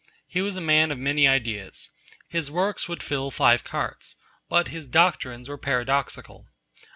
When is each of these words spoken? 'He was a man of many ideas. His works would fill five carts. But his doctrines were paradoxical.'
'He 0.25 0.41
was 0.41 0.55
a 0.55 0.61
man 0.61 0.89
of 0.89 0.97
many 0.97 1.27
ideas. 1.27 1.91
His 2.27 2.49
works 2.49 2.89
would 2.89 3.03
fill 3.03 3.29
five 3.29 3.63
carts. 3.63 4.15
But 4.49 4.69
his 4.69 4.87
doctrines 4.87 5.47
were 5.47 5.59
paradoxical.' 5.59 6.47